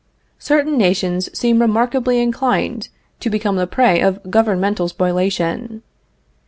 Certain 0.39 0.79
nations 0.79 1.29
seem 1.37 1.61
remarkably 1.61 2.19
inclined 2.19 2.89
to 3.19 3.29
become 3.29 3.55
the 3.55 3.67
prey 3.67 4.01
of 4.01 4.31
governmental 4.31 4.87
spoliation. 4.87 5.83